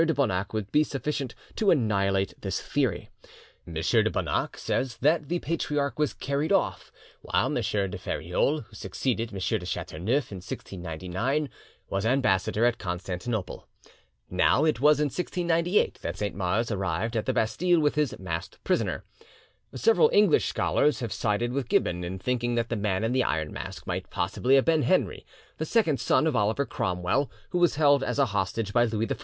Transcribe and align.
de 0.03 0.15
Bonac 0.15 0.51
would 0.51 0.71
be 0.71 0.83
sufficient 0.83 1.35
to 1.55 1.69
annihilate 1.69 2.33
this 2.41 2.59
theory. 2.59 3.11
M. 3.67 3.75
de 3.75 4.09
Bonac 4.09 4.57
says 4.57 4.97
that 5.01 5.29
the 5.29 5.37
Patriarch 5.37 5.99
was 5.99 6.11
carried 6.15 6.51
off, 6.51 6.91
while 7.21 7.45
M. 7.55 7.55
de 7.55 7.61
Feriol, 7.99 8.61
who 8.65 8.73
succeeded 8.75 9.29
M. 9.31 9.37
de 9.37 9.63
Chateauneuf 9.67 10.31
in 10.31 10.37
1699, 10.37 11.49
was 11.87 12.03
ambassador 12.03 12.65
at 12.65 12.79
Constantinople. 12.79 13.67
Now 14.27 14.65
it 14.65 14.81
was 14.81 14.99
in 14.99 15.05
1698 15.05 15.99
that 16.01 16.17
Saint 16.17 16.33
Mars 16.33 16.71
arrived 16.71 17.15
at 17.15 17.27
the 17.27 17.33
Bastille 17.33 17.79
with 17.79 17.93
his 17.93 18.17
masked 18.17 18.57
prisoner. 18.63 19.03
Several 19.75 20.09
English 20.11 20.47
scholars 20.47 20.99
have 21.01 21.13
sided 21.13 21.53
with 21.53 21.69
Gibbon 21.69 22.03
in 22.03 22.17
thinking 22.17 22.55
that 22.55 22.69
the 22.69 22.75
Man 22.75 23.03
in 23.03 23.11
the 23.11 23.23
Iron 23.23 23.53
Mask 23.53 23.85
might 23.85 24.09
possibly 24.09 24.55
have 24.55 24.65
been 24.65 24.81
Henry, 24.81 25.27
the 25.59 25.65
second 25.65 25.99
son 25.99 26.25
of 26.25 26.35
Oliver 26.35 26.65
Cromwell, 26.65 27.29
who 27.51 27.59
was 27.59 27.75
held 27.75 28.03
as 28.03 28.17
a 28.17 28.25
hostage 28.25 28.73
by 28.73 28.85
Louis 28.85 29.05
XIV. 29.05 29.19